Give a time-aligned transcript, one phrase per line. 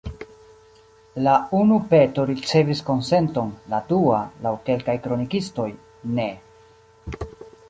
[1.27, 5.69] La unu peto ricevis konsenton, la dua, laŭ kelkaj kronikistoj,
[6.19, 6.29] ne.